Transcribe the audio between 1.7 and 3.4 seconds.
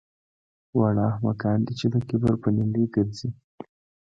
چې د کبر په نیلي ګرځي